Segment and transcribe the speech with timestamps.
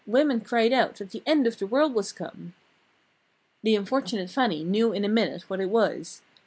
[0.07, 2.53] Women cried out that the end of the world was come.
[3.61, 6.23] The unfortunate Fannie knew in a minute what it was.